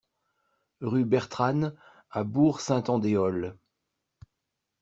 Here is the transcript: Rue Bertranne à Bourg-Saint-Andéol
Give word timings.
Rue 0.81 1.05
Bertranne 1.05 1.75
à 2.09 2.23
Bourg-Saint-Andéol 2.23 3.55